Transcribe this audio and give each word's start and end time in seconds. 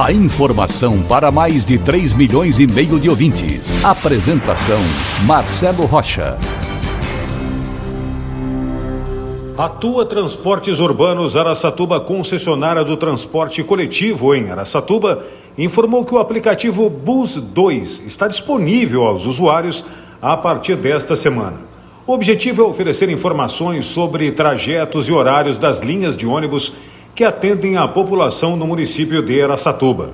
A 0.00 0.10
informação 0.10 1.02
para 1.02 1.30
mais 1.30 1.66
de 1.66 1.76
3 1.76 2.14
milhões 2.14 2.58
e 2.58 2.66
meio 2.66 2.98
de 2.98 3.10
ouvintes. 3.10 3.84
Apresentação 3.84 4.80
Marcelo 5.26 5.84
Rocha. 5.84 6.38
Atua 9.56 10.06
Transportes 10.06 10.80
Urbanos 10.80 11.36
Araçatuba, 11.36 12.00
concessionária 12.00 12.82
do 12.82 12.96
transporte 12.96 13.62
coletivo 13.62 14.34
em 14.34 14.50
Araçatuba, 14.50 15.24
informou 15.58 16.06
que 16.06 16.14
o 16.14 16.18
aplicativo 16.18 16.88
Bus 16.88 17.36
2 17.36 18.02
está 18.06 18.26
disponível 18.26 19.04
aos 19.04 19.26
usuários 19.26 19.84
a 20.22 20.36
partir 20.38 20.74
desta 20.74 21.14
semana. 21.14 21.60
O 22.06 22.14
objetivo 22.14 22.62
é 22.62 22.64
oferecer 22.64 23.10
informações 23.10 23.84
sobre 23.86 24.32
trajetos 24.32 25.06
e 25.08 25.12
horários 25.12 25.58
das 25.58 25.80
linhas 25.80 26.16
de 26.16 26.26
ônibus 26.26 26.72
que 27.14 27.24
atendem 27.24 27.76
a 27.76 27.86
população 27.86 28.56
no 28.56 28.66
município 28.66 29.22
de 29.22 29.42
Araçatuba. 29.42 30.10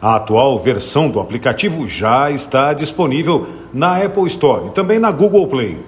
A 0.00 0.16
atual 0.16 0.58
versão 0.58 1.08
do 1.08 1.20
aplicativo 1.20 1.86
já 1.86 2.30
está 2.30 2.72
disponível 2.72 3.46
na 3.72 4.02
Apple 4.02 4.26
Store 4.26 4.66
e 4.66 4.70
também 4.70 4.98
na 4.98 5.12
Google 5.12 5.46
Play, 5.46 5.78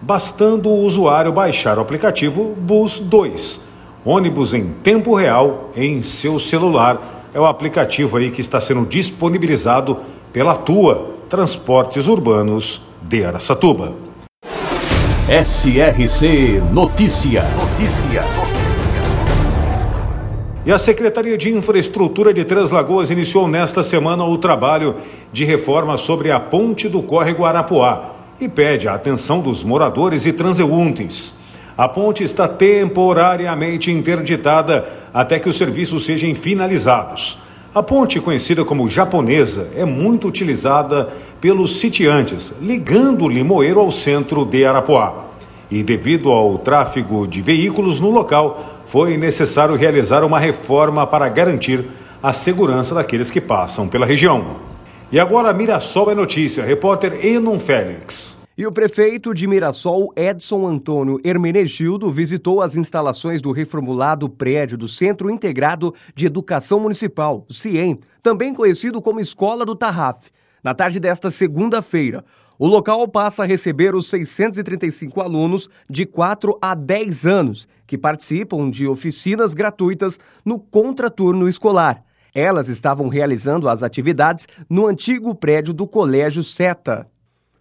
bastando 0.00 0.68
o 0.68 0.84
usuário 0.84 1.32
baixar 1.32 1.78
o 1.78 1.80
aplicativo 1.80 2.54
Bus 2.56 3.00
2, 3.00 3.60
ônibus 4.04 4.54
em 4.54 4.68
tempo 4.82 5.14
real 5.14 5.70
em 5.76 6.02
seu 6.02 6.38
celular. 6.38 7.26
É 7.34 7.40
o 7.40 7.46
aplicativo 7.46 8.16
aí 8.16 8.30
que 8.30 8.40
está 8.40 8.60
sendo 8.60 8.86
disponibilizado 8.86 9.98
pela 10.32 10.54
Tua 10.54 11.10
Transportes 11.28 12.06
Urbanos 12.06 12.80
de 13.02 13.24
Araçatuba. 13.24 13.92
SRC 15.26 16.62
Notícia. 16.70 17.44
Notícia. 17.56 18.63
E 20.66 20.72
a 20.72 20.78
Secretaria 20.78 21.36
de 21.36 21.50
Infraestrutura 21.50 22.32
de 22.32 22.42
Três 22.42 22.70
Lagoas 22.70 23.10
iniciou 23.10 23.46
nesta 23.46 23.82
semana 23.82 24.24
o 24.24 24.38
trabalho 24.38 24.94
de 25.30 25.44
reforma 25.44 25.98
sobre 25.98 26.30
a 26.30 26.40
ponte 26.40 26.88
do 26.88 27.02
córrego 27.02 27.44
Arapuá 27.44 28.12
e 28.40 28.48
pede 28.48 28.88
a 28.88 28.94
atenção 28.94 29.40
dos 29.40 29.62
moradores 29.62 30.24
e 30.24 30.32
transeuntes. 30.32 31.34
A 31.76 31.86
ponte 31.86 32.24
está 32.24 32.48
temporariamente 32.48 33.90
interditada 33.90 34.88
até 35.12 35.38
que 35.38 35.50
os 35.50 35.58
serviços 35.58 36.06
sejam 36.06 36.34
finalizados. 36.34 37.36
A 37.74 37.82
ponte, 37.82 38.18
conhecida 38.18 38.64
como 38.64 38.88
japonesa, 38.88 39.68
é 39.76 39.84
muito 39.84 40.26
utilizada 40.26 41.10
pelos 41.42 41.78
sitiantes, 41.78 42.54
ligando 42.62 43.28
Limoeiro 43.28 43.80
ao 43.80 43.92
centro 43.92 44.46
de 44.46 44.64
Arapuá. 44.64 45.26
E 45.70 45.82
devido 45.82 46.30
ao 46.30 46.56
tráfego 46.56 47.26
de 47.26 47.42
veículos 47.42 48.00
no 48.00 48.10
local, 48.10 48.73
foi 48.86 49.16
necessário 49.16 49.74
realizar 49.74 50.24
uma 50.24 50.38
reforma 50.38 51.06
para 51.06 51.28
garantir 51.28 51.84
a 52.22 52.32
segurança 52.32 52.94
daqueles 52.94 53.30
que 53.30 53.40
passam 53.40 53.88
pela 53.88 54.06
região. 54.06 54.56
E 55.12 55.20
agora 55.20 55.52
Mirassol 55.52 56.10
é 56.10 56.14
notícia, 56.14 56.64
repórter 56.64 57.24
Enon 57.24 57.58
Félix. 57.58 58.36
E 58.56 58.66
o 58.66 58.72
prefeito 58.72 59.34
de 59.34 59.48
Mirassol, 59.48 60.12
Edson 60.14 60.66
Antônio 60.66 61.20
Hermenegildo, 61.24 62.10
visitou 62.12 62.62
as 62.62 62.76
instalações 62.76 63.42
do 63.42 63.50
reformulado 63.50 64.28
prédio 64.28 64.78
do 64.78 64.86
Centro 64.86 65.28
Integrado 65.28 65.92
de 66.14 66.26
Educação 66.26 66.78
Municipal, 66.78 67.44
CIEM, 67.50 67.98
também 68.22 68.54
conhecido 68.54 69.02
como 69.02 69.18
Escola 69.18 69.66
do 69.66 69.74
Tarraf. 69.74 70.28
Na 70.62 70.72
tarde 70.72 71.00
desta 71.00 71.30
segunda-feira, 71.30 72.24
o 72.64 72.66
local 72.66 73.06
passa 73.06 73.42
a 73.42 73.46
receber 73.46 73.94
os 73.94 74.08
635 74.08 75.20
alunos 75.20 75.68
de 75.86 76.06
4 76.06 76.58
a 76.62 76.74
10 76.74 77.26
anos 77.26 77.68
que 77.86 77.98
participam 77.98 78.70
de 78.70 78.86
oficinas 78.88 79.52
gratuitas 79.52 80.18
no 80.42 80.58
contraturno 80.58 81.46
escolar. 81.46 82.02
Elas 82.34 82.70
estavam 82.70 83.08
realizando 83.08 83.68
as 83.68 83.82
atividades 83.82 84.48
no 84.66 84.86
antigo 84.86 85.34
prédio 85.34 85.74
do 85.74 85.86
Colégio 85.86 86.42
Seta. 86.42 87.04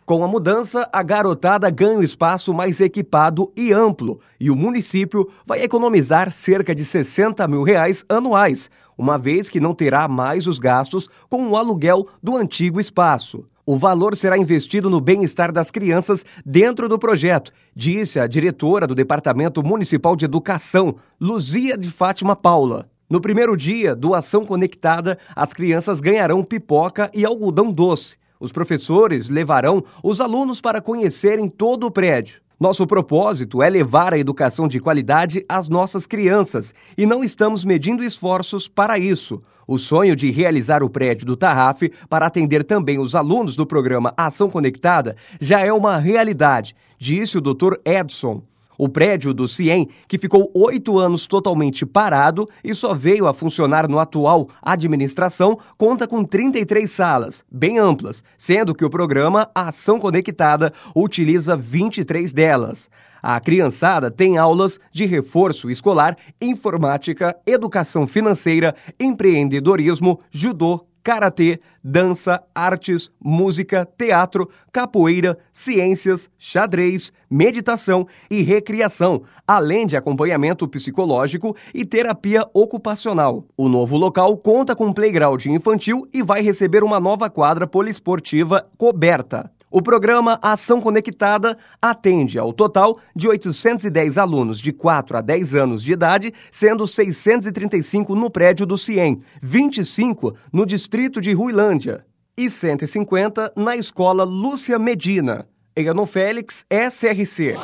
Com 0.05 0.23
a 0.23 0.27
mudança, 0.27 0.87
a 0.93 1.03
garotada 1.03 1.69
ganha 1.69 1.99
um 1.99 2.01
espaço 2.01 2.53
mais 2.53 2.79
equipado 2.79 3.51
e 3.57 3.73
amplo 3.73 4.21
e 4.39 4.49
o 4.49 4.55
município 4.55 5.29
vai 5.45 5.63
economizar 5.63 6.31
cerca 6.31 6.73
de 6.73 6.85
60 6.85 7.45
mil 7.49 7.63
reais 7.63 8.05
anuais, 8.07 8.71
uma 8.97 9.17
vez 9.17 9.49
que 9.49 9.59
não 9.59 9.75
terá 9.75 10.07
mais 10.07 10.47
os 10.47 10.59
gastos 10.59 11.09
com 11.29 11.45
o 11.49 11.57
aluguel 11.57 12.07
do 12.23 12.37
antigo 12.37 12.79
espaço. 12.79 13.43
O 13.65 13.77
valor 13.77 14.13
será 14.17 14.37
investido 14.37 14.89
no 14.89 14.99
bem-estar 14.99 15.49
das 15.49 15.71
crianças 15.71 16.25
dentro 16.45 16.89
do 16.89 16.99
projeto, 16.99 17.53
disse 17.73 18.19
a 18.19 18.27
diretora 18.27 18.85
do 18.85 18.93
Departamento 18.93 19.63
Municipal 19.63 20.17
de 20.17 20.25
Educação, 20.25 20.97
Luzia 21.19 21.77
de 21.77 21.89
Fátima 21.89 22.35
Paula. 22.35 22.89
No 23.09 23.21
primeiro 23.21 23.55
dia 23.55 23.95
do 23.95 24.13
Ação 24.13 24.45
Conectada, 24.45 25.17
as 25.33 25.53
crianças 25.53 26.01
ganharão 26.01 26.43
pipoca 26.43 27.09
e 27.13 27.23
algodão 27.23 27.71
doce. 27.71 28.17
Os 28.37 28.51
professores 28.51 29.29
levarão 29.29 29.81
os 30.03 30.19
alunos 30.19 30.59
para 30.59 30.81
conhecerem 30.81 31.47
todo 31.47 31.87
o 31.87 31.91
prédio. 31.91 32.42
Nosso 32.63 32.87
propósito 32.87 33.61
é 33.61 33.69
levar 33.69 34.13
a 34.13 34.17
educação 34.17 34.69
de 34.69 34.79
qualidade 34.79 35.43
às 35.49 35.67
nossas 35.67 36.07
crianças 36.07 36.73
e 36.97 37.05
não 37.05 37.21
estamos 37.21 37.65
medindo 37.65 38.01
esforços 38.01 38.69
para 38.69 38.97
isso. 38.97 39.41
O 39.67 39.77
sonho 39.77 40.15
de 40.15 40.31
realizar 40.31 40.81
o 40.81 40.89
prédio 40.89 41.25
do 41.25 41.35
Tarraf 41.35 41.81
para 42.07 42.25
atender 42.25 42.63
também 42.63 42.99
os 42.99 43.15
alunos 43.15 43.57
do 43.57 43.67
programa 43.67 44.13
Ação 44.15 44.49
Conectada 44.49 45.17
já 45.41 45.59
é 45.59 45.73
uma 45.73 45.97
realidade, 45.97 46.73
disse 46.97 47.37
o 47.37 47.41
Dr. 47.41 47.73
Edson. 47.83 48.41
O 48.83 48.89
prédio 48.89 49.33
do 49.33 49.47
CIEM, 49.47 49.87
que 50.09 50.17
ficou 50.17 50.51
oito 50.53 50.99
anos 50.99 51.25
totalmente 51.25 51.85
parado 51.85 52.45
e 52.61 52.75
só 52.75 52.93
veio 52.93 53.27
a 53.27 53.33
funcionar 53.33 53.87
no 53.87 53.97
atual 53.97 54.49
administração, 54.61 55.57
conta 55.77 56.05
com 56.05 56.21
33 56.21 56.91
salas, 56.91 57.45
bem 57.49 57.79
amplas, 57.79 58.25
sendo 58.37 58.75
que 58.75 58.83
o 58.83 58.89
programa 58.89 59.49
Ação 59.55 60.01
Conectada 60.01 60.73
utiliza 60.93 61.55
23 61.55 62.33
delas. 62.33 62.89
A 63.21 63.39
criançada 63.39 64.11
tem 64.11 64.37
aulas 64.37 64.77
de 64.91 65.05
reforço 65.05 65.71
escolar, 65.71 66.17
informática, 66.41 67.33
educação 67.47 68.05
financeira, 68.05 68.75
empreendedorismo, 68.99 70.19
judô, 70.29 70.85
karatê, 71.03 71.59
dança, 71.83 72.41
artes, 72.55 73.11
música, 73.19 73.85
teatro, 73.97 74.49
capoeira, 74.71 75.37
ciências, 75.51 76.29
xadrez, 76.39 77.11
meditação 77.29 78.07
e 78.31 78.41
recriação, 78.41 79.23
além 79.45 79.85
de 79.85 79.97
acompanhamento 79.97 80.67
psicológico 80.67 81.55
e 81.73 81.83
terapia 81.83 82.47
ocupacional. 82.53 83.43
O 83.57 83.67
novo 83.67 83.97
local 83.97 84.37
conta 84.37 84.75
com 84.75 84.93
playground 84.93 85.45
infantil 85.47 86.07
e 86.13 86.23
vai 86.23 86.41
receber 86.41 86.83
uma 86.83 86.99
nova 86.99 87.29
quadra 87.29 87.67
poliesportiva 87.67 88.65
coberta. 88.77 89.51
O 89.75 89.81
programa 89.81 90.37
Ação 90.39 90.79
Conectada 90.79 91.57
atende 91.81 92.37
ao 92.37 92.53
total 92.53 92.99
de 93.15 93.27
810 93.27 94.19
alunos 94.19 94.59
de 94.59 94.71
4 94.71 95.17
a 95.17 95.21
10 95.21 95.55
anos 95.55 95.81
de 95.81 95.93
idade, 95.93 96.31
sendo 96.51 96.85
635 96.85 98.13
no 98.13 98.29
prédio 98.29 98.67
do 98.67 98.77
CIEM, 98.77 99.23
25 99.41 100.35
no 100.53 100.63
distrito 100.63 101.19
de 101.19 101.33
Ruilândia 101.33 102.05
e 102.37 102.51
150 102.51 103.51
na 103.55 103.75
escola 103.75 104.23
Lúcia 104.23 104.77
Medina. 104.77 105.47
Egano 105.75 106.05
Félix, 106.05 106.63
SRC. 106.69 107.55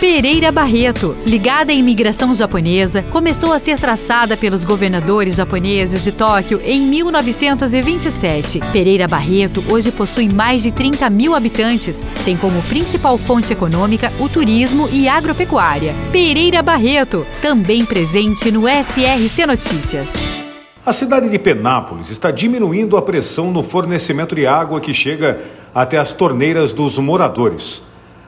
Pereira 0.00 0.52
Barreto, 0.52 1.16
ligada 1.24 1.72
à 1.72 1.74
imigração 1.74 2.34
japonesa, 2.34 3.02
começou 3.04 3.54
a 3.54 3.58
ser 3.58 3.80
traçada 3.80 4.36
pelos 4.36 4.62
governadores 4.62 5.36
japoneses 5.36 6.04
de 6.04 6.12
Tóquio 6.12 6.60
em 6.62 6.82
1927. 6.82 8.60
Pereira 8.72 9.08
Barreto 9.08 9.64
hoje 9.70 9.90
possui 9.90 10.28
mais 10.28 10.62
de 10.62 10.70
30 10.70 11.08
mil 11.08 11.34
habitantes, 11.34 12.06
tem 12.26 12.36
como 12.36 12.60
principal 12.64 13.16
fonte 13.16 13.54
econômica 13.54 14.12
o 14.20 14.28
turismo 14.28 14.86
e 14.92 15.08
agropecuária. 15.08 15.94
Pereira 16.12 16.62
Barreto, 16.62 17.26
também 17.40 17.82
presente 17.82 18.50
no 18.50 18.64
SRC 18.68 19.46
Notícias. 19.46 20.12
A 20.84 20.92
cidade 20.92 21.30
de 21.30 21.38
Penápolis 21.38 22.10
está 22.10 22.30
diminuindo 22.30 22.98
a 22.98 23.02
pressão 23.02 23.50
no 23.50 23.62
fornecimento 23.62 24.34
de 24.34 24.46
água 24.46 24.78
que 24.78 24.92
chega 24.92 25.40
até 25.74 25.96
as 25.96 26.12
torneiras 26.12 26.74
dos 26.74 26.98
moradores. 26.98 27.85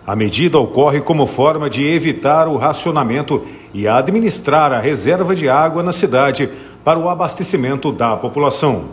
A 0.08 0.16
medida 0.16 0.58
ocorre 0.58 1.02
como 1.02 1.26
forma 1.26 1.68
de 1.68 1.86
evitar 1.86 2.48
o 2.48 2.56
racionamento 2.56 3.42
e 3.74 3.86
administrar 3.86 4.72
a 4.72 4.80
reserva 4.80 5.36
de 5.36 5.50
água 5.50 5.82
na 5.82 5.92
cidade 5.92 6.48
para 6.82 6.98
o 6.98 7.10
abastecimento 7.10 7.92
da 7.92 8.16
população. 8.16 8.84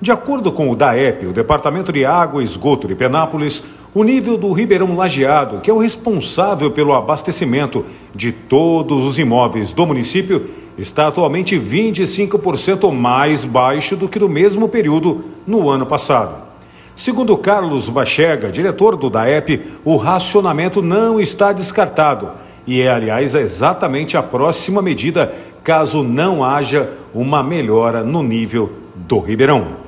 De 0.00 0.10
acordo 0.10 0.50
com 0.50 0.68
o 0.68 0.74
DAEP, 0.74 1.26
o 1.26 1.32
Departamento 1.32 1.92
de 1.92 2.04
Água 2.04 2.40
e 2.40 2.44
Esgoto 2.44 2.88
de 2.88 2.96
Penápolis, 2.96 3.62
o 3.94 4.02
nível 4.02 4.36
do 4.36 4.50
Ribeirão 4.50 4.96
Lajeado, 4.96 5.60
que 5.60 5.70
é 5.70 5.72
o 5.72 5.78
responsável 5.78 6.72
pelo 6.72 6.92
abastecimento 6.92 7.84
de 8.12 8.32
todos 8.32 9.04
os 9.04 9.16
imóveis 9.16 9.72
do 9.72 9.86
município, 9.86 10.50
está 10.76 11.06
atualmente 11.06 11.56
25% 11.56 12.92
mais 12.92 13.44
baixo 13.44 13.94
do 13.94 14.08
que 14.08 14.18
no 14.18 14.28
mesmo 14.28 14.68
período 14.68 15.24
no 15.46 15.70
ano 15.70 15.86
passado. 15.86 16.47
Segundo 16.98 17.36
Carlos 17.38 17.88
Bachega, 17.88 18.50
diretor 18.50 18.96
do 18.96 19.08
DAEP, 19.08 19.64
o 19.84 19.96
racionamento 19.96 20.82
não 20.82 21.20
está 21.20 21.52
descartado 21.52 22.32
e 22.66 22.82
é, 22.82 22.90
aliás, 22.90 23.36
exatamente 23.36 24.16
a 24.16 24.22
próxima 24.22 24.82
medida 24.82 25.32
caso 25.62 26.02
não 26.02 26.42
haja 26.44 26.90
uma 27.14 27.40
melhora 27.40 28.02
no 28.02 28.20
nível 28.20 28.72
do 28.96 29.20
Ribeirão. 29.20 29.87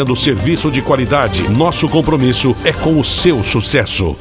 oferecendo 0.01 0.15
serviço 0.15 0.71
de 0.71 0.81
qualidade. 0.81 1.49
Nosso 1.49 1.87
compromisso 1.87 2.55
é 2.65 2.73
com 2.73 2.99
o 2.99 3.03
seu 3.03 3.43
sucesso. 3.43 4.15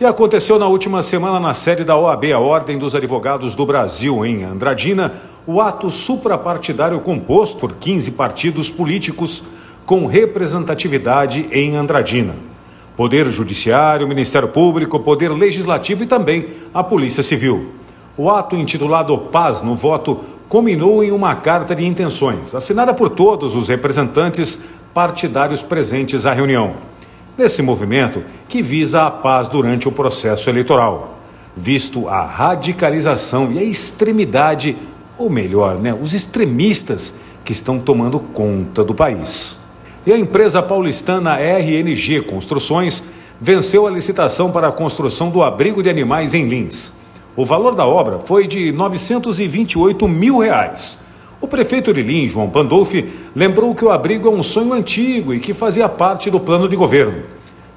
E 0.00 0.04
aconteceu 0.04 0.58
na 0.58 0.66
última 0.66 1.02
semana 1.02 1.40
na 1.40 1.54
sede 1.54 1.84
da 1.84 1.96
OAB, 1.96 2.32
a 2.32 2.38
Ordem 2.38 2.78
dos 2.78 2.94
Advogados 2.94 3.54
do 3.54 3.66
Brasil, 3.66 4.24
em 4.24 4.44
Andradina, 4.44 5.14
o 5.46 5.60
ato 5.60 5.90
suprapartidário 5.90 7.00
composto 7.00 7.58
por 7.58 7.74
15 7.74 8.12
partidos 8.12 8.70
políticos 8.70 9.42
com 9.84 10.06
representatividade 10.06 11.48
em 11.52 11.76
Andradina. 11.76 12.34
Poder 12.96 13.26
Judiciário, 13.28 14.08
Ministério 14.08 14.48
Público, 14.48 15.00
Poder 15.00 15.30
Legislativo 15.30 16.02
e 16.02 16.06
também 16.06 16.48
a 16.74 16.82
Polícia 16.82 17.22
Civil. 17.22 17.72
O 18.16 18.28
ato 18.30 18.56
intitulado 18.56 19.16
Paz 19.16 19.62
no 19.62 19.74
Voto 19.74 20.20
combinou 20.48 21.04
em 21.04 21.12
uma 21.12 21.36
carta 21.36 21.74
de 21.74 21.84
intenções, 21.84 22.54
assinada 22.54 22.94
por 22.94 23.10
todos 23.10 23.54
os 23.54 23.68
representantes 23.68 24.58
partidários 24.92 25.62
presentes 25.62 26.26
à 26.26 26.32
reunião. 26.32 26.74
Nesse 27.36 27.62
movimento 27.62 28.22
que 28.48 28.62
visa 28.62 29.06
a 29.06 29.10
paz 29.10 29.48
durante 29.48 29.88
o 29.88 29.92
processo 29.92 30.50
eleitoral, 30.50 31.18
visto 31.56 32.08
a 32.08 32.24
radicalização 32.24 33.52
e 33.52 33.58
a 33.58 33.62
extremidade, 33.62 34.76
ou 35.16 35.30
melhor, 35.30 35.76
né, 35.76 35.94
os 35.94 36.14
extremistas 36.14 37.14
que 37.44 37.52
estão 37.52 37.78
tomando 37.78 38.18
conta 38.18 38.82
do 38.82 38.94
país. 38.94 39.58
E 40.06 40.12
a 40.12 40.18
empresa 40.18 40.62
paulistana 40.62 41.38
RNG 41.38 42.22
Construções 42.22 43.02
venceu 43.40 43.86
a 43.86 43.90
licitação 43.90 44.50
para 44.50 44.68
a 44.68 44.72
construção 44.72 45.30
do 45.30 45.42
abrigo 45.42 45.82
de 45.82 45.88
animais 45.88 46.34
em 46.34 46.46
Lins. 46.46 46.92
O 47.36 47.44
valor 47.44 47.74
da 47.74 47.86
obra 47.86 48.18
foi 48.18 48.48
de 48.48 48.72
928 48.72 50.08
mil 50.08 50.38
reais 50.38 50.98
o 51.40 51.46
prefeito 51.46 51.92
Lins, 51.92 52.32
João 52.32 52.50
Pandolfi, 52.50 53.08
lembrou 53.34 53.74
que 53.74 53.84
o 53.84 53.90
abrigo 53.90 54.28
é 54.28 54.30
um 54.30 54.42
sonho 54.42 54.72
antigo 54.72 55.32
e 55.32 55.40
que 55.40 55.54
fazia 55.54 55.88
parte 55.88 56.30
do 56.30 56.40
plano 56.40 56.68
de 56.68 56.74
governo. 56.74 57.22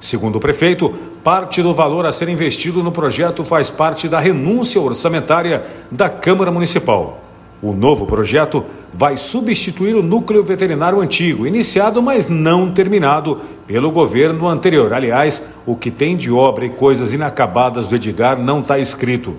Segundo 0.00 0.36
o 0.36 0.40
prefeito, 0.40 0.92
parte 1.22 1.62
do 1.62 1.72
valor 1.72 2.04
a 2.04 2.10
ser 2.10 2.28
investido 2.28 2.82
no 2.82 2.90
projeto 2.90 3.44
faz 3.44 3.70
parte 3.70 4.08
da 4.08 4.18
renúncia 4.18 4.80
orçamentária 4.80 5.64
da 5.90 6.10
Câmara 6.10 6.50
Municipal. 6.50 7.22
O 7.62 7.72
novo 7.72 8.04
projeto 8.04 8.64
vai 8.92 9.16
substituir 9.16 9.94
o 9.94 10.02
núcleo 10.02 10.42
veterinário 10.42 11.00
antigo, 11.00 11.46
iniciado, 11.46 12.02
mas 12.02 12.28
não 12.28 12.72
terminado, 12.72 13.40
pelo 13.64 13.92
governo 13.92 14.48
anterior. 14.48 14.92
Aliás, 14.92 15.40
o 15.64 15.76
que 15.76 15.92
tem 15.92 16.16
de 16.16 16.32
obra 16.32 16.66
e 16.66 16.70
coisas 16.70 17.12
inacabadas 17.12 17.86
do 17.86 17.94
Edgar 17.94 18.36
não 18.36 18.58
está 18.58 18.80
escrito. 18.80 19.36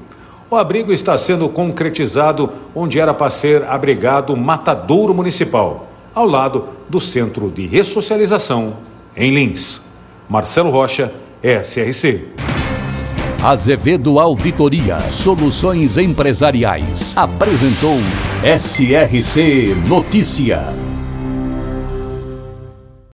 O 0.54 0.56
abrigo 0.56 0.94
está 0.94 1.18
sendo 1.18 1.50
concretizado 1.50 2.48
onde 2.76 3.00
era 3.00 3.12
para 3.12 3.32
ser 3.32 3.64
abrigado 3.64 4.38
Matadouro 4.38 5.12
Municipal, 5.12 5.88
ao 6.14 6.28
lado 6.28 6.66
do 6.88 7.00
Centro 7.00 7.50
de 7.50 7.66
Ressocialização, 7.66 8.76
em 9.18 9.34
Lins. 9.34 9.82
Marcelo 10.30 10.70
Rocha, 10.70 11.12
SRC. 11.42 12.28
Azevedo 13.44 14.20
Auditoria 14.20 15.00
Soluções 15.10 15.98
Empresariais 15.98 17.18
apresentou 17.18 17.98
SRC 18.44 19.76
Notícia. 19.88 20.93